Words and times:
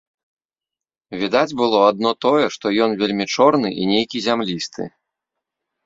Відаць 1.23 1.55
было 1.59 1.79
адно 1.91 2.15
тое, 2.27 2.45
што 2.57 2.65
ён 2.89 2.99
вельмі 3.05 3.25
чорны 3.37 3.69
і 3.81 3.89
нейкі 3.95 4.17
зямлісты. 4.31 4.83